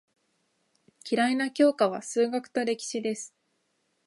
[1.07, 3.35] 嫌いな教科は数学と歴史です。